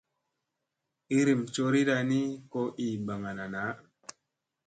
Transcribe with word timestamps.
Iirim 1.15 1.41
coriɗa 1.53 1.95
ni 2.09 2.19
ko 2.51 2.61
ii 2.85 2.93
ɓagana 3.05 3.45
na. 3.53 3.61